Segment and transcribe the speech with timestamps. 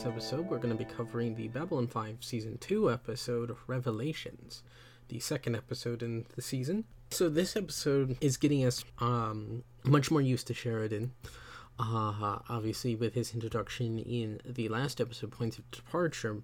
[0.00, 4.62] This episode, we're going to be covering the Babylon 5 Season 2 episode, of Revelations,
[5.08, 6.84] the second episode in the season.
[7.10, 11.12] So, this episode is getting us um, much more used to Sheridan.
[11.78, 16.38] Uh, obviously, with his introduction in the last episode, Points of Departure,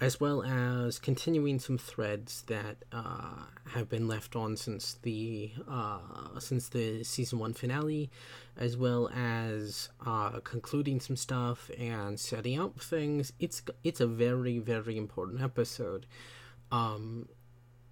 [0.00, 6.38] as well as continuing some threads that uh, have been left on since the uh,
[6.38, 8.10] since the season one finale,
[8.56, 13.32] as well as uh, concluding some stuff and setting up things.
[13.38, 16.06] It's it's a very very important episode.
[16.72, 17.28] Um,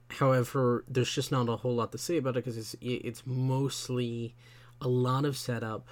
[0.09, 4.34] however, there's just not a whole lot to say about it because it's it's mostly
[4.81, 5.89] a lot of setup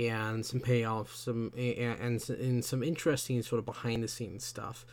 [0.00, 4.84] and some payoffs, some and, and, and some interesting sort of behind the scenes stuff.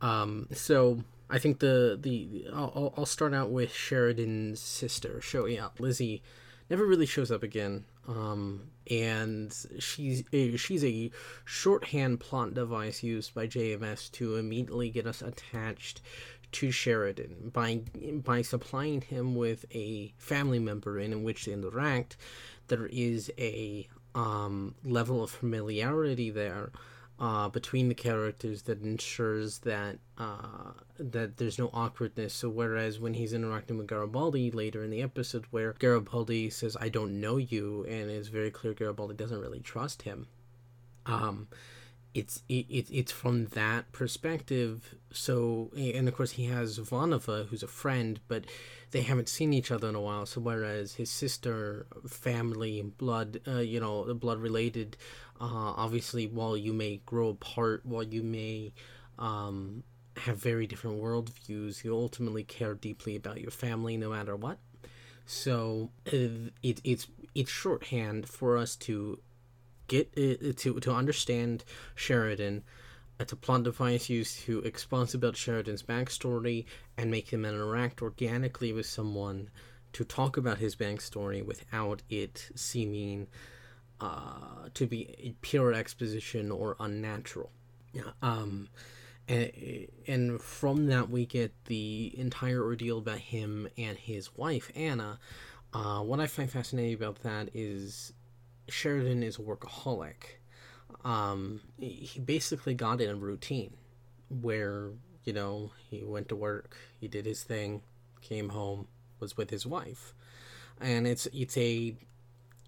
[0.00, 5.80] Um, so I think the the I'll, I'll start out with Sheridan's sister showing up.
[5.80, 6.22] Lizzie
[6.70, 7.84] never really shows up again.
[8.08, 11.10] Um, and she's a, she's a
[11.44, 16.02] shorthand plot device used by JMS to immediately get us attached
[16.52, 17.82] to Sheridan by
[18.24, 22.16] by supplying him with a family member in, in which they interact.
[22.68, 26.70] There is a um, level of familiarity there
[27.18, 32.34] uh, between the characters that ensures that uh, that there's no awkwardness.
[32.34, 36.88] So whereas when he's interacting with Garibaldi later in the episode, where Garibaldi says "I
[36.88, 40.26] don't know you," and it's very clear Garibaldi doesn't really trust him.
[41.06, 41.48] Um,
[42.16, 44.94] it's it, it it's from that perspective.
[45.12, 48.44] So and of course he has Ivanova, who's a friend, but
[48.90, 50.24] they haven't seen each other in a while.
[50.26, 54.96] So whereas his sister, family, blood, uh, you know, blood related
[55.40, 58.72] uh, obviously, while you may grow apart, while you may
[59.18, 59.82] um,
[60.16, 64.58] have very different worldviews, you ultimately care deeply about your family no matter what.
[65.26, 69.18] So uh, it, it's it's shorthand for us to
[69.88, 71.64] get uh, to to understand
[71.94, 72.62] Sheridan.
[73.18, 76.66] It's a plot device used to expose about Sheridan's backstory
[76.98, 79.48] and make him interact organically with someone
[79.94, 83.26] to talk about his backstory without it seeming
[84.00, 87.50] uh, to be pure exposition or unnatural.
[87.92, 88.10] Yeah.
[88.22, 88.68] Um,
[89.28, 89.50] and,
[90.06, 95.18] and from that we get the entire ordeal about him and his wife Anna.
[95.72, 98.12] Uh, what I find fascinating about that is
[98.68, 100.38] Sheridan is a workaholic.
[101.04, 103.74] Um, he basically got in a routine
[104.28, 104.90] where
[105.24, 107.82] you know he went to work, he did his thing,
[108.20, 108.88] came home,
[109.20, 110.14] was with his wife,
[110.80, 111.96] and it's it's a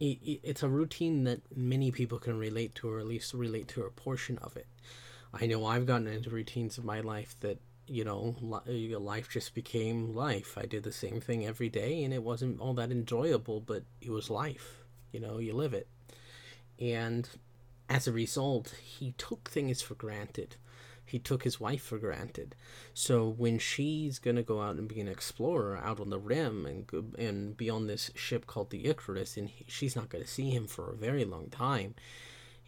[0.00, 3.91] it's a routine that many people can relate to, or at least relate to a
[3.91, 4.66] portion of it.
[5.32, 10.14] I know I've gotten into routines of my life that you know life just became
[10.14, 10.56] life.
[10.56, 14.10] I did the same thing every day, and it wasn't all that enjoyable, but it
[14.10, 14.84] was life.
[15.12, 15.88] You know, you live it,
[16.78, 17.28] and
[17.88, 20.56] as a result, he took things for granted
[21.08, 22.54] he took his wife for granted.
[22.94, 27.14] So when she's gonna go out and be an explorer out on the rim and
[27.19, 30.66] and be on this ship called the Icarus, and he, she's not gonna see him
[30.66, 31.94] for a very long time,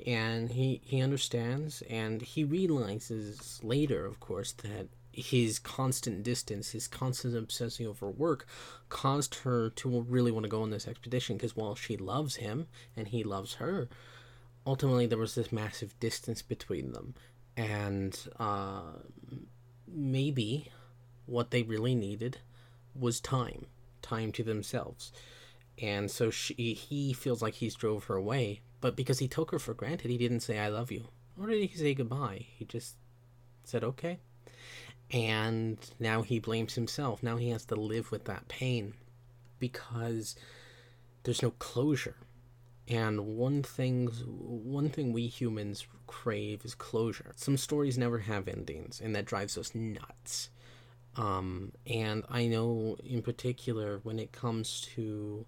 [0.06, 6.88] and he he understands, and he realizes later, of course, that his constant distance, his
[6.88, 8.46] constant obsessing over work,
[8.88, 11.36] caused her to really want to go on this expedition.
[11.36, 13.88] Because while she loves him and he loves her,
[14.66, 17.14] ultimately there was this massive distance between them
[17.56, 18.92] and uh,
[19.86, 20.70] maybe
[21.26, 22.38] what they really needed
[22.94, 23.66] was time
[24.02, 25.12] time to themselves.
[25.80, 29.58] And so she he feels like he's drove her away but because he took her
[29.58, 31.08] for granted he didn't say i love you.
[31.40, 32.46] Or did he say goodbye?
[32.56, 32.96] He just
[33.64, 34.18] said okay.
[35.10, 37.22] And now he blames himself.
[37.22, 38.94] Now he has to live with that pain
[39.58, 40.36] because
[41.22, 42.16] there's no closure
[42.90, 47.32] and one thing one thing we humans crave is closure.
[47.36, 50.50] Some stories never have endings, and that drives us nuts.
[51.16, 55.46] Um, and I know in particular when it comes to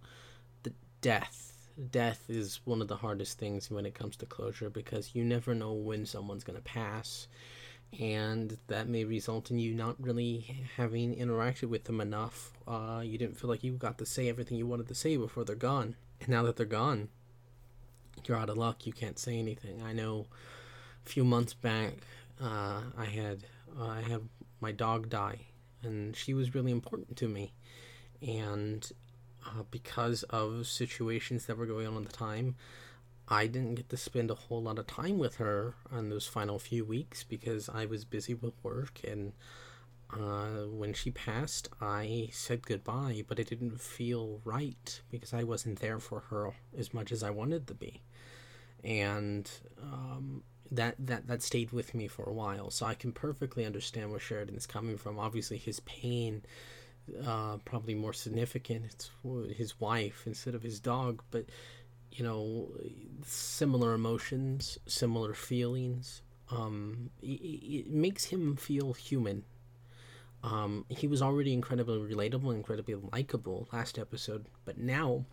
[0.62, 5.14] the death, death is one of the hardest things when it comes to closure because
[5.14, 7.26] you never know when someone's going to pass.
[7.98, 12.52] And that may result in you not really having interacted with them enough.
[12.66, 15.44] Uh, you didn't feel like you got to say everything you wanted to say before
[15.44, 15.96] they're gone.
[16.20, 17.08] And now that they're gone,
[18.24, 18.86] you're out of luck.
[18.86, 19.82] You can't say anything.
[19.82, 20.26] I know
[21.04, 21.94] a few months back,
[22.40, 23.44] uh, I had
[23.78, 24.28] uh, I had
[24.60, 25.40] my dog die,
[25.82, 27.52] and she was really important to me,
[28.20, 28.88] and
[29.46, 32.56] uh, because of situations that were going on at the time,
[33.28, 36.58] I didn't get to spend a whole lot of time with her on those final
[36.58, 39.32] few weeks because I was busy with work and.
[40.12, 45.80] Uh, when she passed, I said goodbye, but it didn't feel right because I wasn't
[45.80, 48.02] there for her as much as I wanted to be.
[48.84, 49.50] And
[49.80, 52.70] um, that that that stayed with me for a while.
[52.70, 55.18] So I can perfectly understand where Sheridan's coming from.
[55.18, 56.42] Obviously, his pain
[57.24, 58.84] uh, probably more significant.
[58.86, 59.10] It's
[59.56, 61.46] his wife instead of his dog, but
[62.10, 62.68] you know,
[63.24, 66.22] similar emotions, similar feelings.
[66.50, 69.44] Um, it, it makes him feel human.
[70.42, 75.24] Um, he was already incredibly relatable, incredibly likable last episode, but now,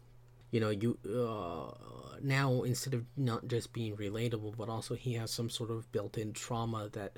[0.52, 5.32] you know, you uh, now instead of not just being relatable, but also he has
[5.32, 7.18] some sort of built-in trauma that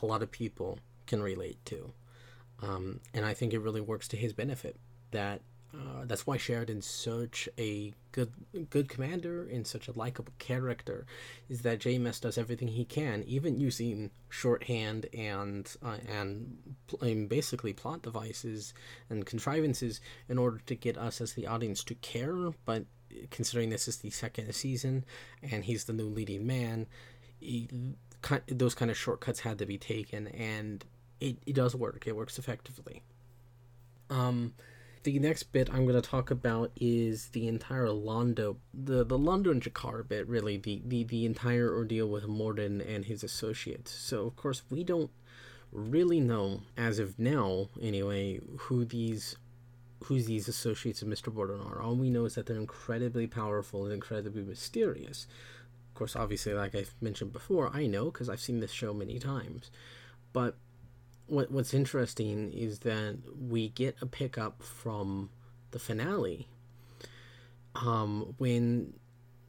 [0.00, 1.92] a lot of people can relate to.
[2.60, 4.76] Um, and I think it really works to his benefit.
[5.10, 5.42] That
[5.74, 8.32] uh, that's why Sheridan's such a good
[8.68, 11.06] good commander and such a likable character.
[11.48, 16.58] Is that JMS does everything he can, even using shorthand and uh, and,
[17.00, 18.74] and basically plot devices
[19.08, 22.50] and contrivances in order to get us as the audience to care.
[22.64, 22.84] But
[23.30, 25.04] considering this is the second season
[25.42, 26.86] and he's the new leading man,
[27.40, 27.68] he,
[28.46, 30.84] those kind of shortcuts had to be taken, and
[31.20, 32.04] it, it does work.
[32.06, 33.02] It works effectively.
[34.10, 34.52] Um,
[35.04, 39.50] the next bit I'm going to talk about is the entire Londo, the the Londo
[39.50, 43.90] and G'Kar bit, really the, the the entire ordeal with Morden and his associates.
[43.92, 45.10] So of course we don't
[45.72, 49.36] really know as of now, anyway, who these
[50.04, 51.32] who these associates of Mr.
[51.32, 51.80] Morden are.
[51.80, 55.26] All we know is that they're incredibly powerful and incredibly mysterious.
[55.90, 59.18] Of course, obviously, like I've mentioned before, I know because I've seen this show many
[59.18, 59.70] times.
[60.32, 60.56] But
[61.32, 63.16] what what's interesting is that
[63.48, 65.30] we get a pickup from
[65.70, 66.46] the finale
[67.74, 68.92] um, when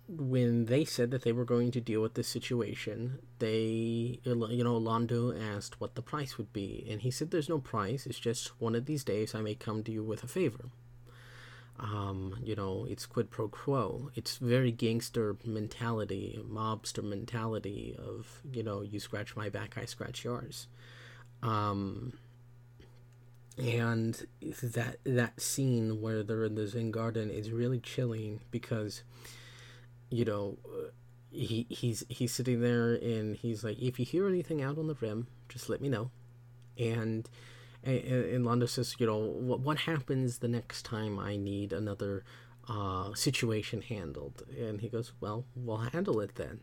[0.08, 4.80] when they said that they were going to deal with this situation they you know
[4.80, 8.60] Londo asked what the price would be and he said there's no price it's just
[8.62, 10.70] one of these days I may come to you with a favor.
[11.80, 14.12] Um, you know it's quid pro quo.
[14.16, 20.24] It's very gangster mentality mobster mentality of you know you scratch my back I scratch
[20.24, 20.68] yours
[21.44, 22.14] um,
[23.58, 24.26] and
[24.64, 29.04] that that scene where they're in the Zen garden is really chilling because,
[30.10, 30.58] you know,
[31.32, 34.96] he he's he's sitting there and he's like, if you hear anything out on the
[34.96, 36.10] rim, just let me know,
[36.78, 37.30] and.
[37.86, 42.24] And, and Londo says, you know, what, what happens the next time I need another
[42.70, 44.44] uh, situation handled?
[44.58, 46.62] And he goes, well, we'll handle it then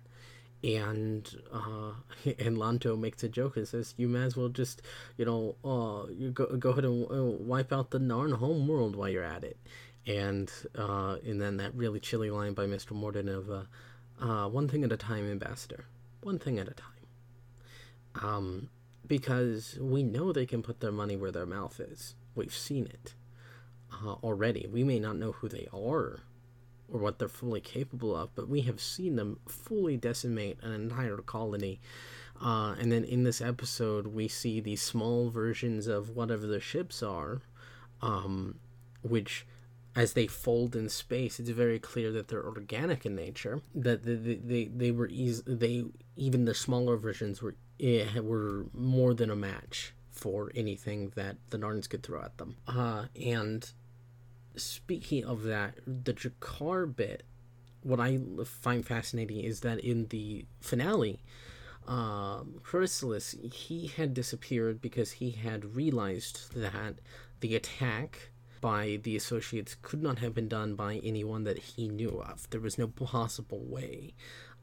[0.62, 1.92] and uh,
[2.38, 4.82] and Londo makes a joke and says, "You may as well just,
[5.16, 8.96] you know, uh, you go go ahead and uh, wipe out the Narn home world
[8.96, 9.58] while you're at it."
[10.06, 13.62] And uh, and then that really chilly line by Mister Morden of, uh,
[14.20, 15.84] uh, "One thing at a time, Ambassador.
[16.22, 16.86] One thing at a time."
[18.22, 18.68] Um,
[19.06, 22.14] because we know they can put their money where their mouth is.
[22.34, 23.14] We've seen it
[23.92, 24.68] uh, already.
[24.70, 26.20] We may not know who they are
[26.90, 31.18] or what they're fully capable of, but we have seen them fully decimate an entire
[31.18, 31.80] colony.
[32.40, 37.02] Uh, and then in this episode, we see these small versions of whatever the ships
[37.02, 37.42] are,
[38.00, 38.56] um,
[39.02, 39.46] which,
[39.94, 43.60] as they fold in space, it's very clear that they're organic in nature.
[43.74, 45.84] That they they, they, were easy, they
[46.16, 51.58] even the smaller versions were eh, were more than a match for anything that the
[51.58, 52.56] Narns could throw at them.
[52.66, 53.70] Uh, and
[54.56, 57.24] speaking of that, the G'Kar bit,
[57.82, 61.20] what I find fascinating is that in the finale,
[61.86, 66.96] um, Chrysalis, he had disappeared because he had realized that
[67.40, 68.30] the attack
[68.60, 72.48] by the associates could not have been done by anyone that he knew of.
[72.50, 74.14] There was no possible way.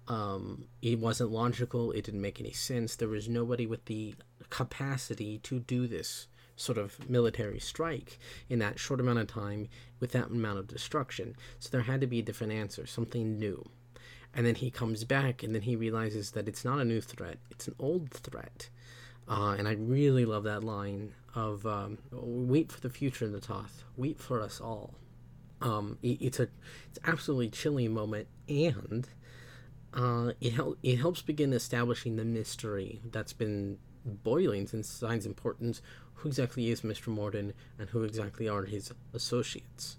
[0.07, 1.91] Um, it wasn't logical.
[1.91, 2.95] It didn't make any sense.
[2.95, 4.15] There was nobody with the
[4.49, 9.69] capacity to do this sort of military strike in that short amount of time
[10.01, 11.35] with that amount of destruction.
[11.59, 13.63] So there had to be a different answer, something new.
[14.33, 17.37] And then he comes back and then he realizes that it's not a new threat,
[17.49, 18.69] it's an old threat.
[19.29, 23.83] Uh, and I really love that line of um, "Wait for the future, Na'Toth.
[23.97, 24.95] Wait for us all."
[25.61, 26.47] Um, it, it's a
[26.89, 29.07] it's absolutely chilling moment, and
[29.93, 33.79] uh, it hel- it helps begin establishing the mystery that's been
[34.15, 35.81] boiling since Signs and Portents
[36.17, 37.07] who exactly is Mr.
[37.07, 39.97] Morden and who exactly are his associates.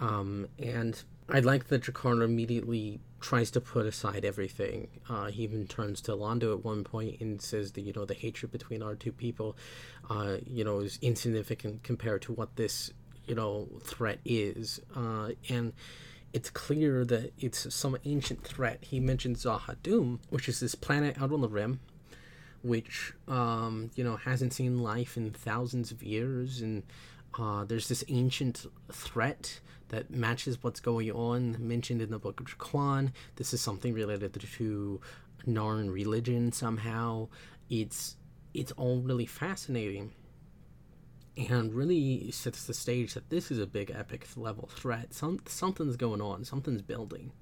[0.00, 4.88] Um, and I like that G'Kar immediately tries to put aside everything.
[5.08, 8.14] Uh, he even turns to Londo at one point and says that, you know, the
[8.14, 9.56] hatred between our two people,
[10.10, 12.90] uh, you know, is insignificant compared to what this,
[13.26, 14.80] you know, threat is.
[14.96, 15.74] Uh, and
[16.32, 18.78] it's clear that it's some ancient threat.
[18.80, 21.80] He mentions Z'ha'dum, which is this planet out on the rim
[22.62, 26.82] which um, you know hasn't seen life in thousands of years, and
[27.38, 32.46] uh, there's this ancient threat that matches what's going on mentioned in the Book of
[32.46, 33.12] G'Quan.
[33.36, 35.00] This is something related to
[35.46, 37.28] Narn religion somehow.
[37.68, 38.16] It's
[38.54, 40.12] it's all really fascinating
[41.36, 45.14] and really sets the stage that this is a big epic level threat.
[45.14, 47.32] Some something's going on, something's building.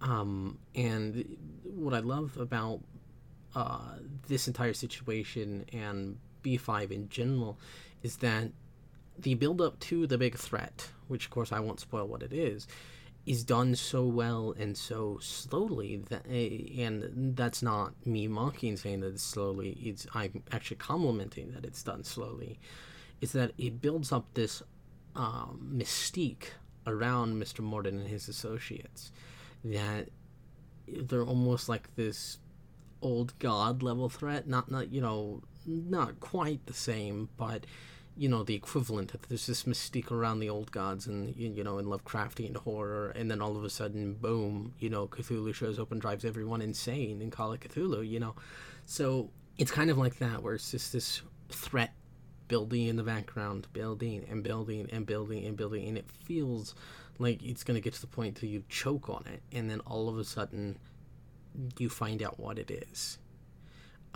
[0.00, 2.80] Um, and what I love about
[3.54, 3.96] uh,
[4.28, 7.58] this entire situation and B5 in general
[8.02, 8.50] is that
[9.18, 12.32] the build up to the big threat, which of course I won't spoil what it
[12.32, 12.66] is,
[13.26, 19.08] is done so well and so slowly that and that's not me mocking saying that
[19.08, 22.58] it's slowly it's i'm actually complimenting that it's done slowly
[23.20, 24.62] is that it builds up this
[25.14, 26.46] um, mystique
[26.86, 29.12] around mr morden and his associates
[29.62, 30.08] that
[30.88, 32.38] they're almost like this
[33.02, 34.46] old god level threat.
[34.48, 37.66] Not not you know not quite the same but
[38.16, 41.86] you know the equivalent there's this mystique around the old gods and you know in
[41.86, 46.00] Lovecraftian horror, and then all of a sudden, boom, you know Cthulhu shows up and
[46.00, 48.34] drives everyone insane in Call of Cthulhu, you know,
[48.84, 51.92] so it's kind of like that where it's just this threat
[52.48, 56.74] building in the background, building and building and building and building, and it feels
[57.18, 60.10] like it's gonna get to the point till you choke on it, and then all
[60.10, 60.78] of a sudden
[61.78, 63.18] you find out what it is.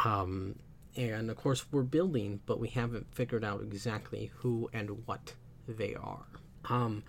[0.05, 0.57] Um,
[0.97, 5.35] and of course we're building, but we haven't figured out exactly who and what
[5.67, 6.27] they are.
[6.69, 7.05] Um,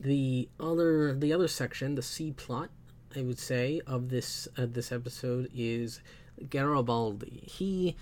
[0.00, 2.70] the other the other section, the C plot,
[3.16, 6.00] I would say of this uh, this episode is
[6.48, 7.42] Garibaldi.
[7.46, 7.96] He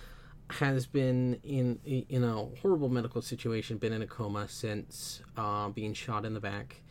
[0.50, 5.94] has been in in a horrible medical situation, been in a coma since uh, being
[5.94, 6.82] shot in the back,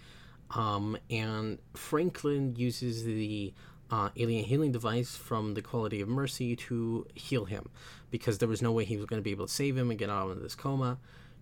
[0.51, 3.53] um, and Franklin uses the
[3.91, 7.69] uh, alien healing device from the Quality of Mercy to heal him
[8.09, 9.99] because there was no way he was going to be able to save him and
[9.99, 10.97] get out of this coma.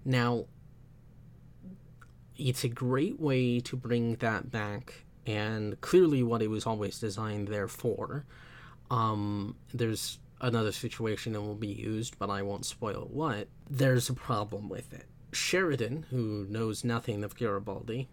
[0.05, 0.45] Now,
[2.37, 7.47] it's a great way to bring that back, and clearly what it was always designed
[7.47, 8.25] there for.
[8.89, 13.47] Um, there's another situation that will be used, but I won't spoil what.
[13.69, 15.05] There's a problem with it.
[15.31, 18.09] Sheridan, who knows nothing of Garibaldi,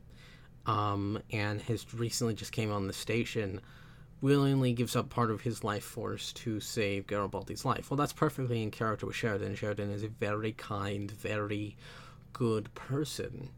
[0.66, 3.60] um, and has recently just came on the station,
[4.20, 7.90] willingly gives up part of his life force to save Garibaldi's life.
[7.90, 9.54] Well, that's perfectly in character with Sheridan.
[9.54, 11.76] Sheridan is a very kind, very
[12.32, 13.50] good person.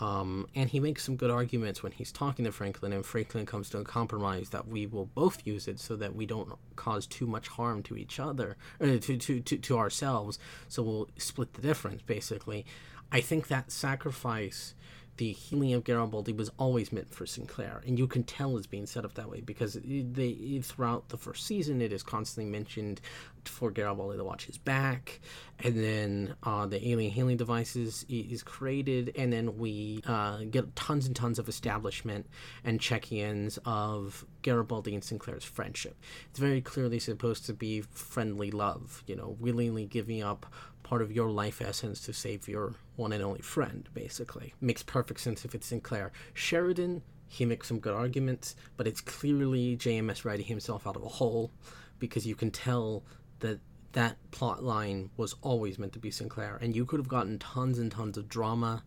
[0.00, 3.70] Um, and he makes some good arguments when he's talking to Franklin, and Franklin comes
[3.70, 7.26] to a compromise that we will both use it so that we don't cause too
[7.26, 11.62] much harm to each other, or to, to, to, to ourselves, so we'll split the
[11.62, 12.66] difference, basically.
[13.12, 14.74] I think that sacrifice
[15.16, 18.86] the healing of Garibaldi was always meant for Sinclair, and you can tell it's being
[18.86, 23.00] set up that way because they throughout the first season it is constantly mentioned
[23.48, 25.20] for Garibaldi to watch his back,
[25.60, 31.06] and then uh, the alien healing devices is created, and then we uh, get tons
[31.06, 32.26] and tons of establishment
[32.64, 35.96] and check-ins of Garibaldi and Sinclair's friendship.
[36.30, 40.46] It's very clearly supposed to be friendly love, you know, willingly giving up
[40.82, 44.54] part of your life essence to save your one and only friend, basically.
[44.60, 46.12] Makes perfect sense if it's Sinclair.
[46.34, 51.08] Sheridan, he makes some good arguments, but it's clearly JMS writing himself out of a
[51.08, 51.50] hole
[51.98, 53.02] because you can tell
[53.44, 53.60] that
[53.92, 57.78] that plot line was always meant to be Sinclair, and you could have gotten tons
[57.78, 58.82] and tons of drama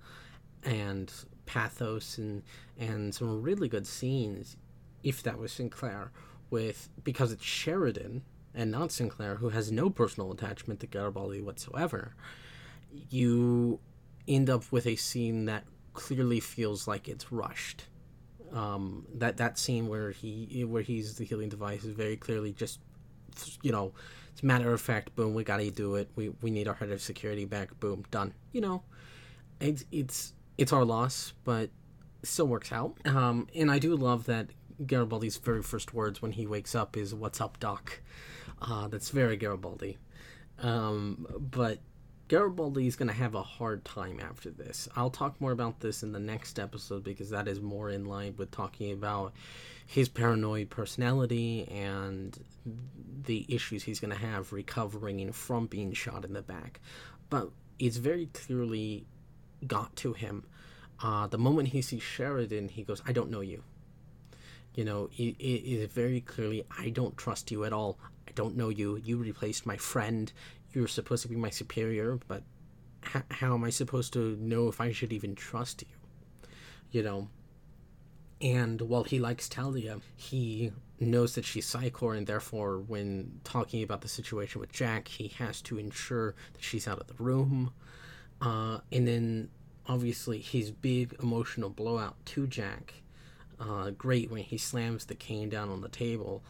[0.64, 1.12] and
[1.46, 2.44] pathos and
[2.78, 4.58] and some really good scenes
[5.04, 6.12] if that was Sinclair
[6.50, 8.24] with because it's Sheridan
[8.54, 12.16] and not Sinclair, who has no personal attachment to Garibaldi whatsoever,
[13.10, 13.80] you
[14.28, 17.86] end up with a scene that clearly feels like it's rushed.
[18.52, 22.80] Um, that that scene where he where he's the healing device is very clearly just
[23.62, 23.94] you know
[24.32, 27.02] it's matter of fact boom we gotta do it we we need our head of
[27.02, 28.84] security back boom done you know
[29.60, 31.70] it's it's it's our loss but
[32.24, 34.48] still works out um, and I do love that
[34.86, 38.02] Garibaldi's very first words when he wakes up is "What's up, Doc?"
[38.62, 39.98] Uh, that's very Garibaldi.
[40.60, 41.80] Um, but
[42.28, 44.90] Garibaldi is going to have a hard time after this.
[44.96, 48.36] I'll talk more about this in the next episode because that is more in line
[48.38, 49.34] with talking about
[49.86, 52.38] his paranoid personality and
[53.24, 56.82] the issues he's going to have recovering from being shot in the back.
[57.30, 59.06] But it's very clearly
[59.66, 60.44] got to him.
[61.02, 63.64] Uh, the moment he sees Sheridan, he goes, I don't know you.
[64.76, 68.58] You know, it, it is very clearly, I don't trust you at all I don't
[68.58, 68.98] know you.
[68.98, 70.32] You replaced my friend.
[70.74, 72.44] You're supposed to be my superior, but
[73.16, 76.50] h- how am I supposed to know if I should even trust you?
[76.92, 77.30] You know?
[78.42, 84.02] And while he likes Talia, he knows that she's Psi-Corps, and therefore, when talking about
[84.02, 87.72] the situation with Jack, he has to ensure that she's out of the room.
[88.40, 89.50] Uh, and then,
[89.88, 92.94] obviously, his big emotional blowout to Jack,
[93.60, 96.44] uh, great when he slams the cane down on the table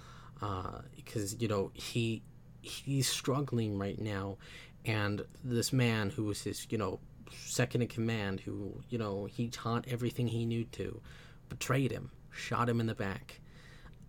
[0.96, 2.22] because uh, you know he
[2.68, 4.38] he's struggling right now,
[4.86, 7.00] and this man who was his you know
[7.32, 11.02] second in command, who you know he taught everything he knew to,
[11.50, 13.40] betrayed him, shot him in the back,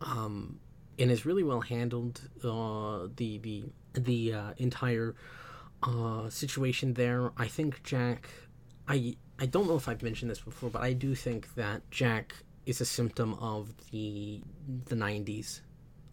[0.00, 0.58] um,
[0.98, 2.20] and is really well handled.
[2.42, 5.14] Uh, the the the uh, entire
[5.82, 7.32] uh, situation there.
[7.36, 8.28] I think Jack.
[8.86, 12.34] I I don't know if I've mentioned this before, but I do think that Jack
[12.66, 14.40] is a symptom of the
[14.86, 15.60] the '90s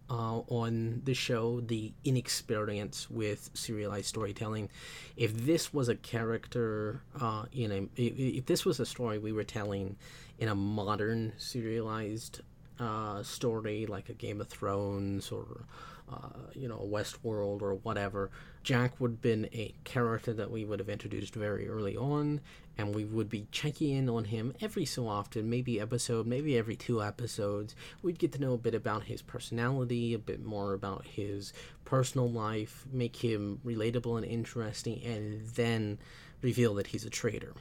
[0.09, 4.69] uh, on the show, the inexperience with serialized storytelling.
[5.15, 9.43] If this was a character uh, a, if, if this was a story we were
[9.43, 9.95] telling
[10.37, 12.41] in a modern serialized
[12.79, 15.65] uh, story like a Game of Thrones or
[16.11, 18.29] uh, you know, a Westworld or whatever,
[18.63, 22.41] Jack would have been a character that we would have introduced very early on,
[22.77, 26.75] and we would be checking in on him every so often, maybe episode, maybe every
[26.75, 27.75] two episodes.
[28.03, 31.53] We'd get to know a bit about his personality, a bit more about his
[31.85, 35.97] personal life, make him relatable and interesting, and then
[36.41, 37.53] reveal that he's a traitor.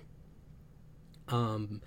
[1.29, 1.81] Um,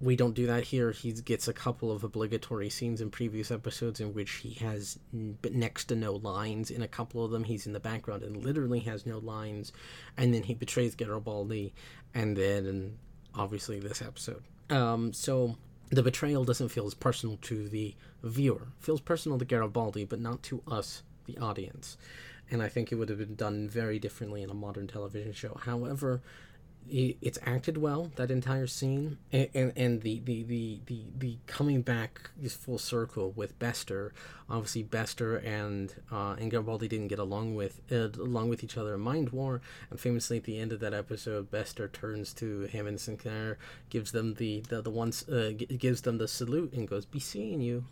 [0.00, 0.90] we don't do that here.
[0.90, 5.86] He gets a couple of obligatory scenes in previous episodes in which he has next
[5.86, 6.70] to no lines.
[6.70, 9.72] In a couple of them, he's in the background and literally has no lines.
[10.16, 11.72] And then he betrays Garibaldi,
[12.14, 12.98] and then
[13.34, 14.42] obviously this episode.
[14.68, 15.56] Um, so
[15.90, 18.68] the betrayal doesn't feel as personal to the viewer.
[18.78, 21.96] It feels personal to Garibaldi, but not to us, the audience.
[22.50, 25.58] And I think it would have been done very differently in a modern television show.
[25.62, 26.22] However,
[26.90, 29.18] it's acted well that entire scene.
[29.32, 34.12] And and, and the, the, the, the, the coming back is full circle with Bester.
[34.48, 38.94] Obviously Bester and uh, and Garibaldi didn't get along with uh, along with each other
[38.94, 39.60] in Mind War.
[39.90, 43.58] And famously at the end of that episode Bester turns to him and Sinclair
[43.90, 47.60] gives them the the, the ones uh, gives them the salute and goes be seeing
[47.60, 47.84] you.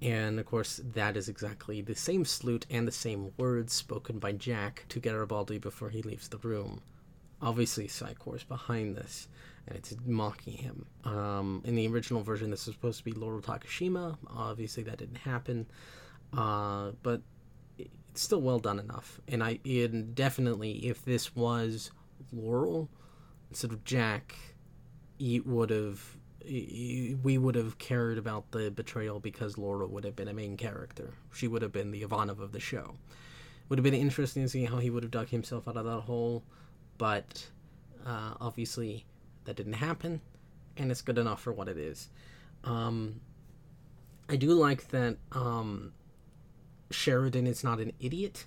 [0.00, 4.32] And of course, that is exactly the same salute and the same words spoken by
[4.32, 6.80] Jack to Garibaldi before he leaves the room
[7.42, 9.28] obviously Psi-Corps behind this,
[9.66, 10.86] and it's mocking him.
[11.04, 14.16] Um, in the original version, this was supposed to be Laurel Takashima.
[14.28, 15.66] Obviously, that didn't happen,
[16.32, 17.20] uh, but
[17.78, 19.20] it's still well done enough.
[19.28, 21.90] And I and definitely, if this was
[22.32, 22.88] Laurel
[23.50, 24.34] instead of Jack,
[25.18, 30.28] it would have we would have cared about the betrayal because Laura would have been
[30.28, 31.14] a main character.
[31.32, 32.96] She would have been the Ivanov of the show.
[33.68, 36.00] Would have been interesting to see how he would have dug himself out of that
[36.00, 36.42] hole
[36.98, 37.48] but
[38.06, 39.04] uh, obviously
[39.44, 40.20] that didn't happen,
[40.76, 42.08] and it's good enough for what it is.
[42.64, 43.20] Um,
[44.28, 45.92] I do like that um,
[46.90, 48.46] Sheridan is not an idiot.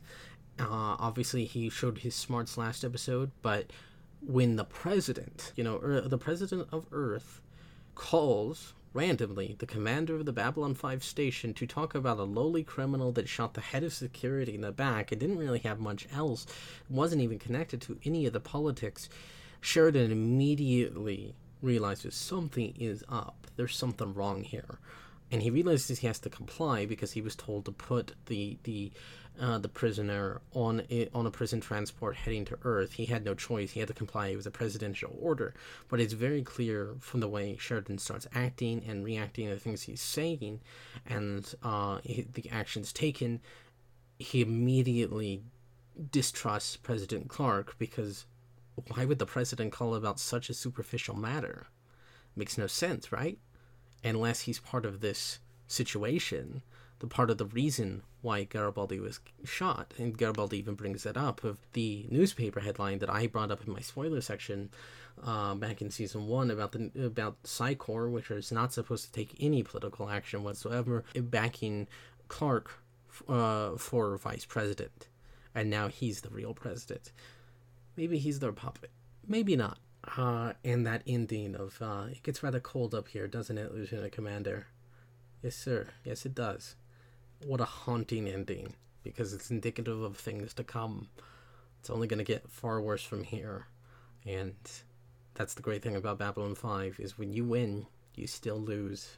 [0.59, 3.71] Uh, obviously, he showed his smarts last episode, but
[4.21, 7.41] when the president, you know, er, the president of Earth,
[7.93, 13.11] calls randomly the commander of the Babylon 5 station to talk about a lowly criminal
[13.11, 16.47] that shot the head of security in the back and didn't really have much else,
[16.89, 19.09] wasn't even connected to any of the politics,
[19.59, 23.47] Sheridan immediately realizes something is up.
[23.57, 24.79] There's something wrong here.
[25.31, 28.91] And he realizes he has to comply because he was told to put the the
[29.39, 32.93] uh, the prisoner on a, on a prison transport heading to Earth.
[32.93, 33.71] He had no choice.
[33.71, 35.53] He had to comply with a presidential order.
[35.89, 39.83] But it's very clear from the way Sheridan starts acting and reacting to the things
[39.83, 40.61] he's saying
[41.05, 43.41] and uh, the actions taken.
[44.19, 45.43] He immediately
[46.11, 48.25] distrusts President Clark because
[48.87, 51.67] why would the president call about such a superficial matter?
[52.35, 53.37] Makes no sense, right?
[54.05, 56.61] Unless he's part of this situation
[56.99, 61.43] the part of the reason why Garibaldi was shot, and Garibaldi even brings that up
[61.43, 64.69] of the newspaper headline that I brought up in my spoiler section
[65.23, 69.35] uh, back in season one about the about Psi-Corps, which is not supposed to take
[69.39, 71.87] any political action whatsoever, backing
[72.27, 72.71] Clark
[73.27, 75.07] uh, for vice president,
[75.53, 77.11] and now he's the real president.
[77.97, 78.91] Maybe he's their puppet,
[79.27, 79.79] maybe not.
[80.17, 84.11] Uh, and that ending of uh, it gets rather cold up here, doesn't it, Lieutenant
[84.11, 84.67] Commander?
[85.41, 85.87] Yes, sir.
[86.03, 86.75] Yes, it does
[87.43, 91.09] what a haunting ending because it's indicative of things to come.
[91.79, 93.67] It's only going to get far worse from here.
[94.25, 94.55] And
[95.35, 99.17] that's the great thing about Babylon 5 is when you win, you still lose.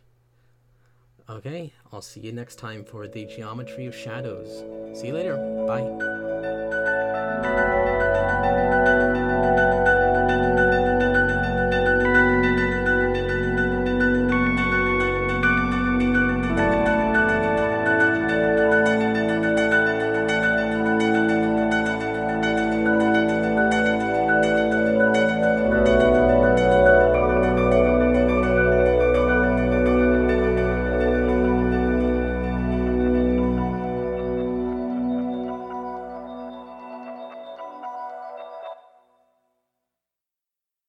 [1.29, 4.63] Okay, I'll see you next time for the Geometry of Shadows.
[4.99, 5.37] See you later.
[5.67, 5.83] Bye.